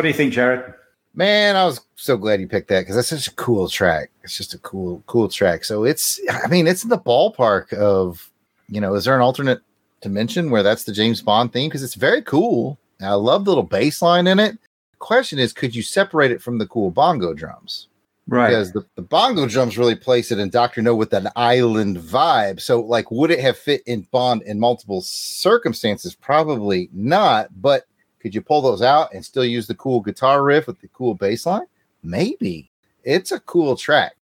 [0.00, 0.72] What do you think, Jared?
[1.12, 4.10] Man, I was so glad you picked that because that's such a cool track.
[4.22, 5.62] It's just a cool, cool track.
[5.62, 8.30] So it's, I mean, it's in the ballpark of,
[8.70, 9.60] you know, is there an alternate
[10.00, 11.68] dimension where that's the James Bond theme?
[11.68, 12.78] Because it's very cool.
[13.02, 14.52] I love the little bass line in it.
[14.52, 17.88] The question is, could you separate it from the cool bongo drums?
[18.26, 18.48] Right.
[18.48, 22.58] Because the, the bongo drums really place it in Doctor No with an island vibe.
[22.58, 26.14] So, like, would it have fit in Bond in multiple circumstances?
[26.14, 27.48] Probably not.
[27.60, 27.84] But
[28.20, 31.14] could you pull those out and still use the cool guitar riff with the cool
[31.14, 31.66] bass line?
[32.02, 32.70] Maybe.
[33.02, 34.16] It's a cool track.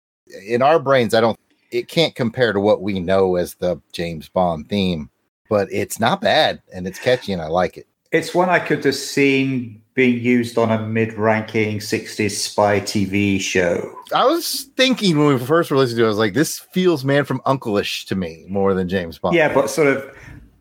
[0.47, 1.39] In our brains, I don't
[1.71, 5.11] it can't compare to what we know as the James Bond theme,
[5.49, 7.87] but it's not bad and it's catchy and I like it.
[8.13, 13.99] It's one I could have seen being used on a mid-ranking 60s spy TV show.
[14.15, 17.05] I was thinking when we first were listening to it, I was like, this feels
[17.05, 19.35] man from Uncle-ish to me more than James Bond.
[19.35, 20.17] Yeah, but sort of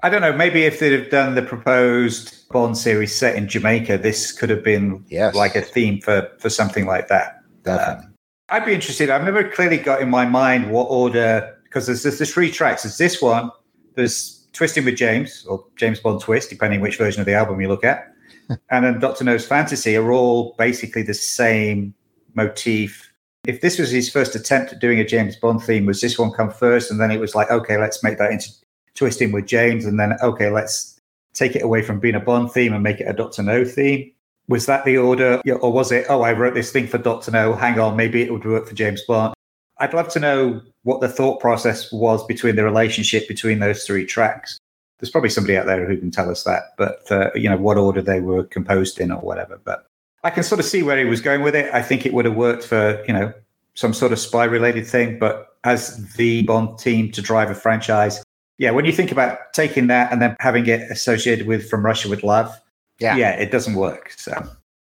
[0.05, 3.97] I don't know, maybe if they'd have done the proposed Bond series set in Jamaica,
[3.97, 5.33] this could have been Yes.
[5.33, 7.41] like a theme for for something like that.
[7.63, 8.05] Definitely.
[8.05, 8.13] Um,
[8.49, 9.09] I'd be interested.
[9.09, 12.83] I've never clearly got in my mind what order because there's, there's the three tracks.
[12.83, 13.49] There's this one.
[13.95, 17.67] There's Twisting with James or James Bond Twist, depending which version of the album you
[17.67, 18.13] look at,
[18.69, 21.95] and then Doctor No's Fantasy are all basically the same
[22.35, 23.11] motif.
[23.47, 26.31] If this was his first attempt at doing a James Bond theme, was this one
[26.31, 28.51] come first, and then it was like, okay, let's make that into
[28.95, 30.99] Twisting with James, and then okay, let's
[31.33, 34.11] take it away from being a Bond theme and make it a Doctor No theme.
[34.47, 36.05] Was that the order, or was it?
[36.09, 37.53] Oh, I wrote this thing for Doctor No.
[37.53, 39.33] Hang on, maybe it would work for James Bond.
[39.77, 44.05] I'd love to know what the thought process was between the relationship between those three
[44.05, 44.57] tracks.
[44.99, 47.77] There's probably somebody out there who can tell us that, but uh, you know what
[47.77, 49.59] order they were composed in or whatever.
[49.63, 49.85] But
[50.23, 51.73] I can sort of see where he was going with it.
[51.73, 53.33] I think it would have worked for you know
[53.73, 58.23] some sort of spy related thing, but as the Bond team to drive a franchise,
[58.57, 62.09] yeah, when you think about taking that and then having it associated with From Russia
[62.09, 62.53] with Love,
[62.99, 63.15] Yeah.
[63.17, 64.11] yeah, it doesn't work.
[64.17, 64.33] So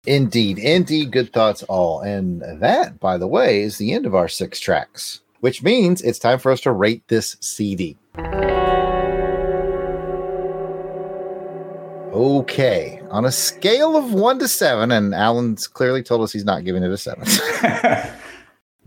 [0.05, 2.01] Indeed, indeed, good thoughts all.
[2.01, 6.19] And that, by the way, is the end of our six tracks, which means it's
[6.19, 7.97] time for us to rate this CD.
[12.13, 16.63] Okay, on a scale of one to seven, and Alan's clearly told us he's not
[16.63, 17.25] giving it a seven.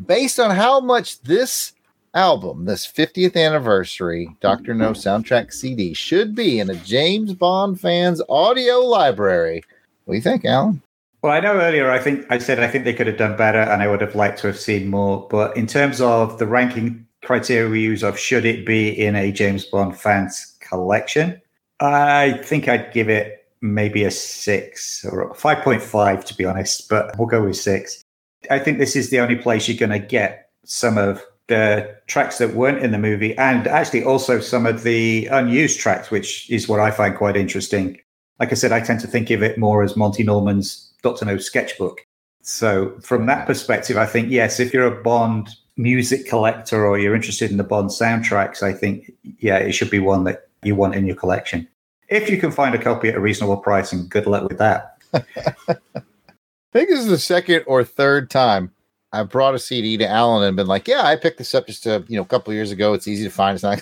[0.07, 1.73] Based on how much this
[2.17, 4.75] album, this 50th anniversary Dr.
[4.75, 9.63] No soundtrack CD, should be in a James Bond fan's audio library,
[10.05, 10.83] what do you think, Alan?
[11.23, 13.59] Well, I know earlier I think I said I think they could have done better
[13.59, 15.27] and I would have liked to have seen more.
[15.29, 19.33] But in terms of the ranking criteria we use of should it be in a
[19.33, 21.41] James Bond fans collection,
[21.81, 27.17] I think I'd give it maybe a six or a 5.5 to be honest, but
[27.19, 28.03] we'll go with six.
[28.51, 32.39] I think this is the only place you're going to get some of the tracks
[32.39, 36.69] that weren't in the movie and actually also some of the unused tracks, which is
[36.69, 37.99] what I find quite interesting.
[38.41, 41.39] Like I said, I tend to think of it more as Monty Norman's Doctor No
[41.39, 42.05] sketchbook.
[42.43, 47.15] So from that perspective, I think yes, if you're a Bond music collector or you're
[47.15, 50.95] interested in the Bond soundtracks, I think yeah, it should be one that you want
[50.95, 51.69] in your collection.
[52.09, 54.99] If you can find a copy at a reasonable price, and good luck with that.
[55.15, 55.23] I
[56.73, 58.73] think this is the second or third time
[59.17, 61.87] I've brought a CD to Alan and been like, "Yeah, I picked this up just
[61.87, 62.93] a you know a couple years ago.
[62.93, 63.55] It's easy to find.
[63.55, 63.81] It's not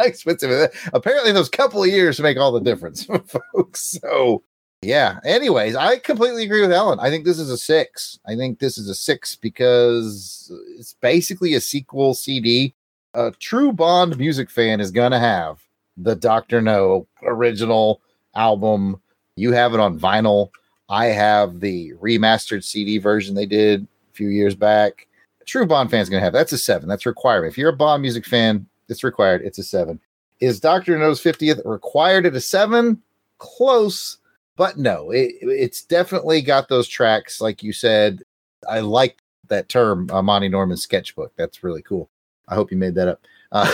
[0.00, 3.04] expensive." Apparently, those couple of years make all the difference,
[3.54, 3.98] folks.
[4.00, 4.42] So,
[4.82, 5.18] yeah.
[5.24, 7.00] Anyways, I completely agree with Alan.
[7.00, 8.18] I think this is a six.
[8.26, 12.74] I think this is a six because it's basically a sequel CD.
[13.14, 15.58] A true Bond music fan is gonna have
[15.96, 18.00] the Doctor No original
[18.36, 19.00] album.
[19.34, 20.50] You have it on vinyl.
[20.88, 23.86] I have the remastered CD version they did
[24.20, 25.06] few years back.
[25.40, 26.90] A true Bond fan's gonna have that's a seven.
[26.90, 27.46] That's required.
[27.46, 29.40] If you're a Bond music fan, it's required.
[29.42, 29.98] It's a seven.
[30.40, 33.00] Is Doctor No's 50th required at a seven?
[33.38, 34.18] Close,
[34.56, 35.10] but no.
[35.10, 38.22] It, it's definitely got those tracks, like you said.
[38.68, 39.16] I like
[39.48, 41.32] that term, uh, Monty Norman sketchbook.
[41.36, 42.10] That's really cool.
[42.46, 43.22] I hope you made that up.
[43.52, 43.70] Uh,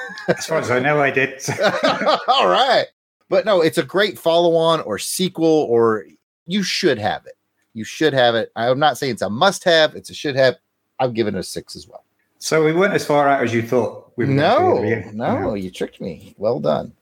[0.28, 1.42] As far as I know, I did.
[2.28, 2.86] All right.
[3.28, 6.06] But no, it's a great follow on or sequel, or
[6.46, 7.34] you should have it.
[7.74, 8.50] You should have it.
[8.56, 10.56] I'm not saying it's a must have, it's a should have.
[10.98, 12.04] I'm giving it a six as well.
[12.38, 14.12] so we weren't as far out as you thought.
[14.16, 14.82] We were No,
[15.14, 16.34] no, you tricked me.
[16.36, 16.92] Well done.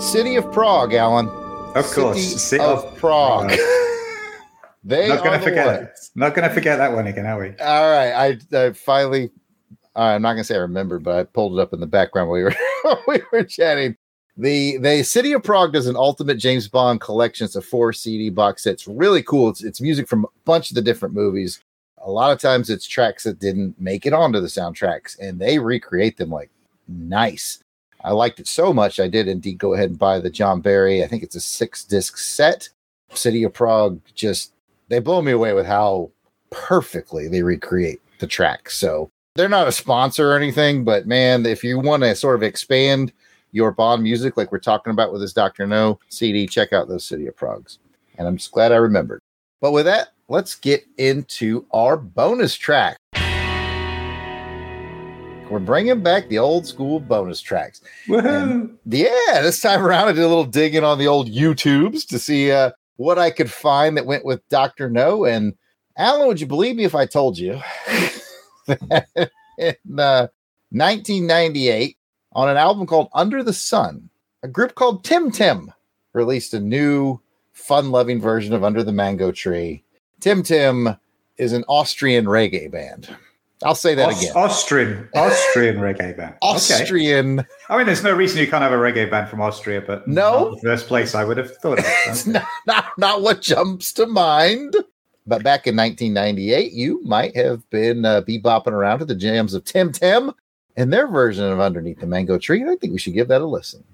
[0.00, 1.28] City of Prague, Alan.
[1.74, 3.50] Of course, City of, of Prague.
[4.84, 5.82] they Not going to forget.
[5.82, 5.98] it.
[6.14, 7.48] Not going to forget that one again, are we?
[7.60, 9.30] All right, I, I finally.
[9.96, 12.28] right, I'm not gonna say I remember, but I pulled it up in the background
[12.28, 13.96] while we were while we were chatting.
[14.36, 17.44] The the City of Prague does an ultimate James Bond collection.
[17.44, 18.74] It's a four CD box set.
[18.74, 19.48] It's really cool.
[19.48, 21.60] It's it's music from a bunch of the different movies.
[21.98, 25.58] A lot of times it's tracks that didn't make it onto the soundtracks, and they
[25.58, 26.50] recreate them like
[26.88, 27.60] nice.
[28.02, 31.02] I liked it so much, I did indeed go ahead and buy the John Barry.
[31.02, 32.68] I think it's a six disc set.
[33.14, 34.52] City of Prague just
[34.88, 36.10] they blow me away with how
[36.50, 38.68] perfectly they recreate the track.
[38.68, 42.42] So they're not a sponsor or anything, but man, if you want to sort of
[42.42, 43.12] expand
[43.54, 47.04] your Bond music, like we're talking about with this Doctor No CD, check out those
[47.04, 47.78] City of Pragues.
[48.18, 49.20] And I'm just glad I remembered.
[49.60, 52.96] But with that, let's get into our bonus track.
[55.48, 57.80] We're bringing back the old school bonus tracks.
[58.08, 58.74] Woohoo!
[58.86, 62.50] Yeah, this time around, I did a little digging on the old YouTubes to see
[62.50, 65.26] uh, what I could find that went with Doctor No.
[65.26, 65.54] And
[65.96, 67.60] Alan, would you believe me if I told you
[68.66, 69.06] that
[69.58, 70.26] in uh,
[70.70, 71.96] 1998,
[72.34, 74.08] on an album called Under the Sun,
[74.42, 75.72] a group called Tim Tim
[76.12, 77.20] released a new,
[77.52, 79.82] fun-loving version of Under the Mango Tree.
[80.20, 80.96] Tim Tim
[81.38, 83.08] is an Austrian reggae band.
[83.64, 84.32] I'll say that Aus- again.
[84.36, 86.34] Austrian, Austrian reggae band.
[86.42, 86.54] Okay.
[86.54, 87.46] Austrian.
[87.68, 90.54] I mean, there's no reason you can't have a reggae band from Austria, but No.
[90.54, 91.84] the first place I would have thought of.
[92.06, 94.76] It's not, not, not what jumps to mind.
[95.26, 99.64] But back in 1998, you might have been uh, bebopping around to the jams of
[99.64, 100.32] Tim Tim
[100.76, 102.60] and their version of Underneath the Mango Tree.
[102.60, 103.84] And I think we should give that a listen.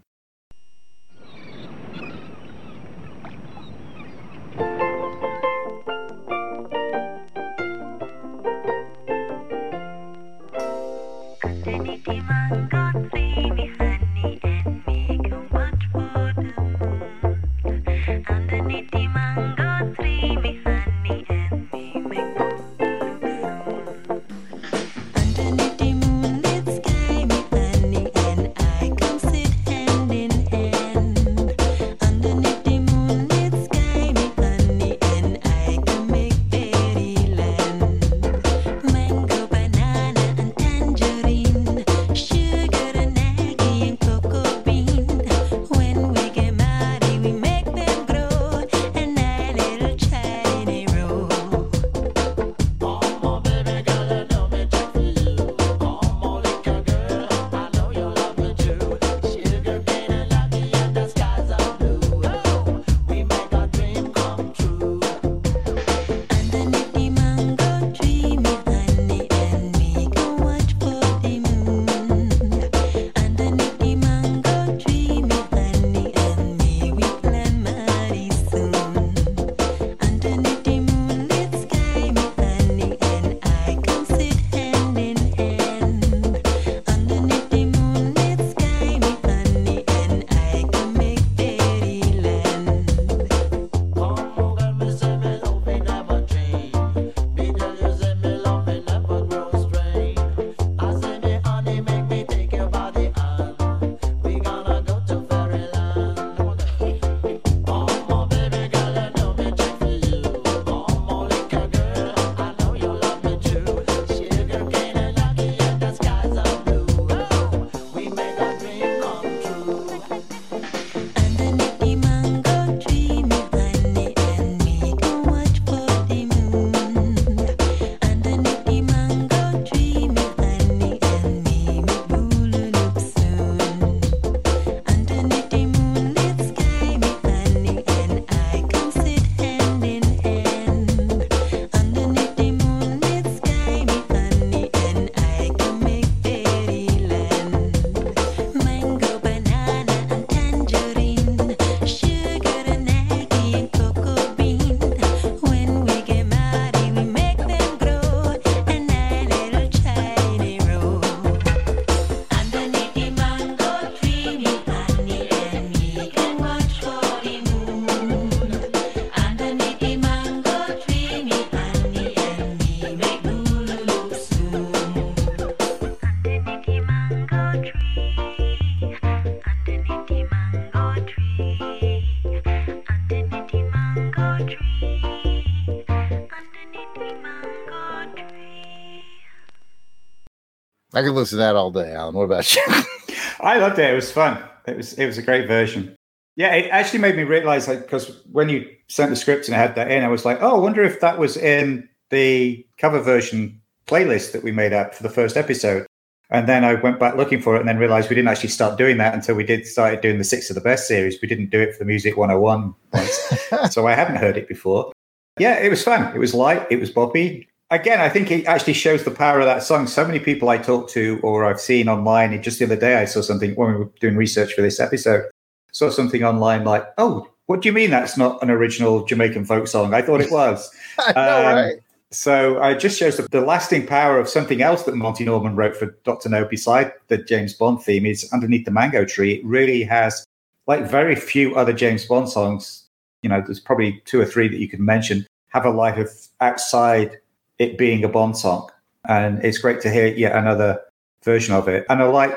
[191.00, 192.14] I could listen to that all day, Alan.
[192.14, 192.62] What about you?
[193.40, 193.90] I loved it.
[193.90, 194.44] It was fun.
[194.66, 195.96] It was it was a great version.
[196.36, 199.58] Yeah, it actually made me realize like because when you sent the script and I
[199.58, 203.00] had that in, I was like, oh, I wonder if that was in the cover
[203.00, 205.86] version playlist that we made up for the first episode.
[206.28, 208.76] And then I went back looking for it and then realized we didn't actually start
[208.76, 211.18] doing that until we did started doing the six of the best series.
[211.22, 213.72] We didn't do it for the Music 101 ones.
[213.74, 214.92] so I hadn't heard it before.
[215.38, 216.14] Yeah, it was fun.
[216.14, 216.66] It was light.
[216.70, 217.46] It was boppy.
[217.70, 219.86] Again, I think it actually shows the power of that song.
[219.86, 223.04] So many people I talked to or I've seen online, just the other day I
[223.04, 225.30] saw something when we were doing research for this episode,
[225.72, 229.66] saw something online like, oh, what do you mean that's not an original Jamaican folk
[229.66, 229.94] song?
[229.94, 230.70] I thought it was.
[230.98, 231.74] I know, Um, right?
[232.12, 235.76] So it just shows the, the lasting power of something else that Monty Norman wrote
[235.76, 236.28] for Dr.
[236.28, 239.34] No beside the James Bond theme is Underneath the Mango Tree.
[239.34, 240.24] It really has,
[240.66, 242.88] like very few other James Bond songs,
[243.22, 246.10] you know, there's probably two or three that you could mention, have a life of
[246.40, 247.18] outside
[247.60, 248.68] it being a Bond song.
[249.08, 250.80] And it's great to hear yet another
[251.22, 251.86] version of it.
[251.88, 252.34] And I like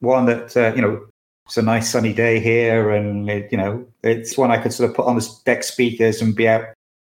[0.00, 1.06] one that, uh, you know,
[1.46, 2.90] it's a nice sunny day here.
[2.90, 6.20] And, it, you know, it's one I could sort of put on the deck speakers
[6.20, 6.66] and be out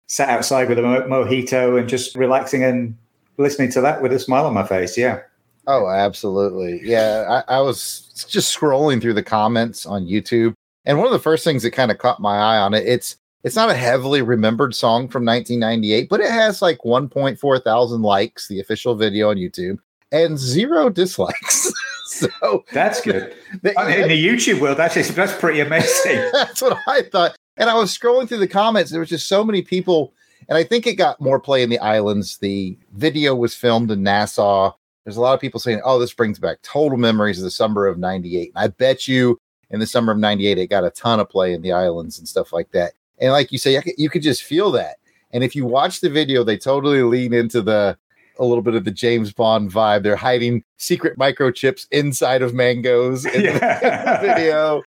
[0.09, 2.97] sat outside with a mo- mojito and just relaxing and
[3.39, 4.97] listening to that with a smile on my face.
[4.97, 5.21] Yeah.
[5.67, 6.81] Oh, absolutely.
[6.85, 10.55] Yeah, I, I was just scrolling through the comments on YouTube,
[10.85, 13.17] and one of the first things that kind of caught my eye on it, it's
[13.45, 18.49] it's not a heavily remembered song from 1998, but it has like 1.4 thousand likes,
[18.49, 19.79] the official video on YouTube,
[20.13, 21.73] and zero dislikes.
[22.07, 23.35] so That's good.
[23.63, 26.19] the- I mean, in the YouTube world, that's just, that's pretty amazing.
[26.33, 27.37] That's what I thought.
[27.57, 28.91] And I was scrolling through the comments.
[28.91, 30.13] There was just so many people,
[30.49, 32.39] and I think it got more play in the islands.
[32.39, 34.73] The video was filmed in Nassau.
[35.05, 37.87] There's a lot of people saying, "Oh, this brings back total memories of the summer
[37.87, 39.39] of '98." And I bet you,
[39.71, 42.29] in the summer of '98, it got a ton of play in the islands and
[42.29, 42.93] stuff like that.
[43.19, 44.97] And like you say, you could just feel that.
[45.33, 47.97] And if you watch the video, they totally lean into the
[48.39, 50.03] a little bit of the James Bond vibe.
[50.03, 53.53] They're hiding secret microchips inside of mangoes in the-
[54.19, 54.83] the video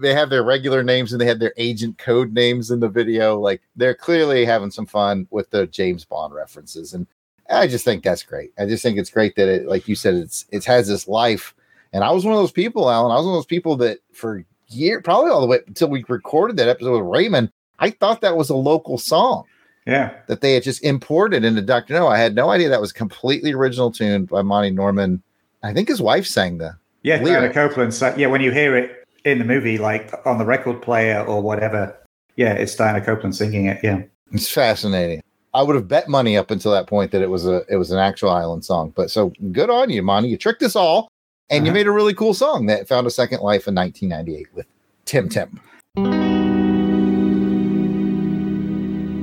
[0.00, 3.38] they have their regular names and they had their agent code names in the video.
[3.38, 6.94] Like they're clearly having some fun with the James Bond references.
[6.94, 7.06] And
[7.50, 8.52] I just think that's great.
[8.58, 11.54] I just think it's great that it, like you said, it's it has this life.
[11.92, 13.12] And I was one of those people, Alan.
[13.12, 16.04] I was one of those people that for year, probably all the way until we
[16.08, 17.52] recorded that episode with Raymond,
[17.84, 19.44] I thought that was a local song
[19.86, 20.14] yeah.
[20.26, 21.92] that they had just imported into Dr.
[21.92, 22.08] No.
[22.08, 25.22] I had no idea that was completely original tune by Monty Norman.
[25.62, 27.18] I think his wife sang the Yeah.
[27.18, 27.50] Diana.
[27.50, 27.92] Coupland.
[27.92, 28.28] So, yeah.
[28.28, 31.94] When you hear it in the movie, like on the record player or whatever,
[32.36, 33.80] yeah, it's Diana Coupland singing it.
[33.82, 34.02] Yeah.
[34.32, 35.22] It's fascinating.
[35.52, 37.90] I would have bet money up until that point that it was a it was
[37.90, 38.94] an actual island song.
[38.96, 40.28] But so good on you, Monty.
[40.28, 41.08] You tricked us all,
[41.50, 41.78] and you Uh-huh.
[41.78, 44.66] made a really cool song that found a second life in 1998 with
[45.04, 45.60] Tim Tim.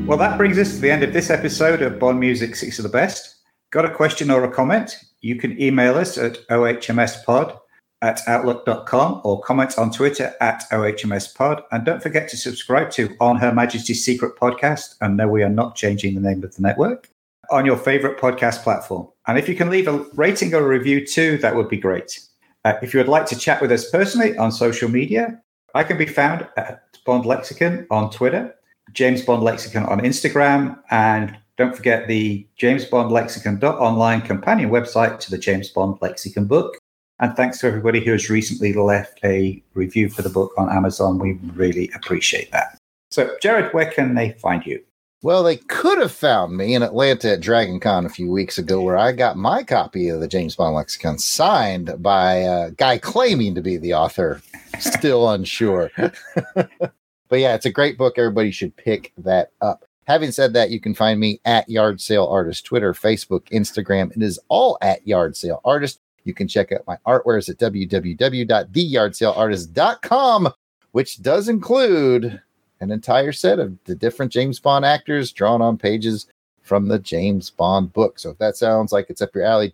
[0.06, 2.84] Well, that brings us to the end of this episode of Bond Music Six of
[2.84, 3.38] the Best.
[3.72, 4.98] Got a question or a comment?
[5.22, 7.58] You can email us at ohmspod
[8.02, 11.64] at outlook.com or comment on Twitter at ohmspod.
[11.72, 14.96] And don't forget to subscribe to On Her Majesty's Secret Podcast.
[15.00, 17.10] And no, we are not changing the name of the network
[17.52, 19.08] on your favorite podcast platform.
[19.28, 22.20] And if you can leave a rating or a review too, that would be great.
[22.66, 25.42] Uh, if you would like to chat with us personally on social media,
[25.74, 28.56] I can be found at Bond Lexicon on Twitter,
[28.94, 35.32] James Bond Lexicon on Instagram, and don't forget the James Bond Lexicon.online companion website to
[35.32, 36.78] the James Bond Lexicon book.
[37.20, 41.20] And thanks to everybody who has recently left a review for the book on Amazon.
[41.20, 42.78] We really appreciate that.
[43.12, 44.82] So, Jared, where can they find you?
[45.24, 48.82] Well, they could have found me in Atlanta at Dragon Con a few weeks ago,
[48.82, 53.54] where I got my copy of the James Bond lexicon signed by a guy claiming
[53.54, 54.42] to be the author,
[54.80, 55.92] still unsure.
[57.32, 58.18] but yeah, it's a great book.
[58.18, 59.86] Everybody should pick that up.
[60.06, 64.14] Having said that, you can find me at Yard Sale Artist, Twitter, Facebook, Instagram.
[64.14, 66.02] It is all at Yard Sale Artist.
[66.26, 70.54] You can check out my artwares at www.theyardsaleartist.com,
[70.92, 72.42] which does include
[72.82, 76.28] an entire set of the different James Bond actors drawn on pages
[76.64, 78.20] from the James Bond book.
[78.20, 79.70] So if that sounds like it's up your alley,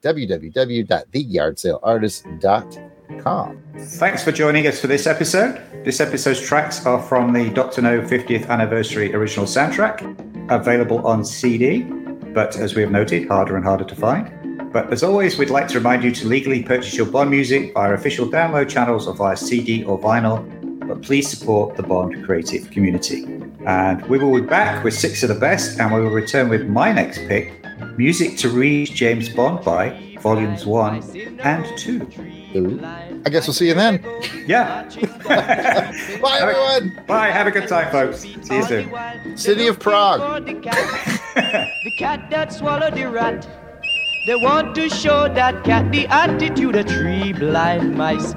[3.77, 5.61] Thanks for joining us for this episode.
[5.83, 7.81] This episode's tracks are from the Dr.
[7.81, 10.01] No 50th anniversary original soundtrack,
[10.49, 11.81] available on CD,
[12.33, 14.71] but as we have noted, harder and harder to find.
[14.71, 17.93] But as always, we'd like to remind you to legally purchase your Bond music via
[17.93, 20.37] official download channels or via CD or vinyl,
[20.87, 23.25] but please support the Bond creative community.
[23.65, 26.67] And we will be back with six of the best, and we will return with
[26.67, 27.65] my next pick
[27.97, 32.07] Music to Read James Bond by Volumes 1 and 2.
[32.55, 33.06] Ooh.
[33.25, 34.03] I guess we'll see you then.
[34.45, 34.83] Yeah.
[36.21, 37.03] Bye, everyone.
[37.05, 37.29] Bye.
[37.29, 38.19] Have a good time, folks.
[38.19, 39.37] See you soon.
[39.37, 40.45] City of Prague.
[40.45, 43.47] The cat, the cat that swallowed the rat.
[44.27, 48.33] They want to show that cat the attitude of three blind mice.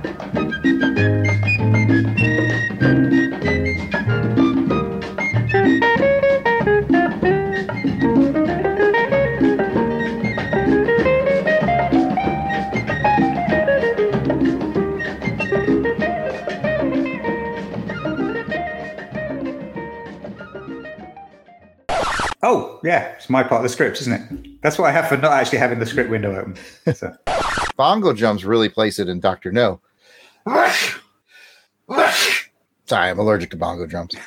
[22.53, 24.61] Oh, yeah, it's my part of the script, isn't it?
[24.61, 26.57] That's what I have for not actually having the script window open.
[26.93, 27.15] So.
[27.77, 29.81] Bongo drums really place it in Doctor No.
[32.87, 34.17] Sorry, I'm allergic to bongo drums.